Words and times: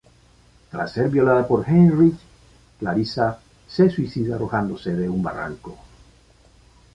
Tras 0.71 0.93
ser 0.93 1.09
violada 1.11 1.47
por 1.47 1.63
Heinrich, 1.69 2.17
Clarissa 2.79 3.39
se 3.67 3.87
suicida 3.91 4.33
arrojándose 4.33 4.93
de 4.95 5.07
un 5.07 5.21
barranco. 5.21 5.77